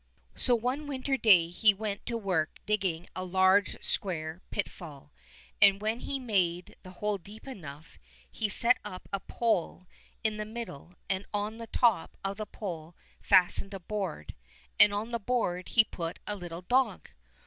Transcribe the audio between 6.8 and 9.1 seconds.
the hole deep enough he set up